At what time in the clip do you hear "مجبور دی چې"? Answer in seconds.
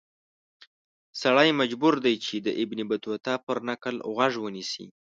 1.61-2.35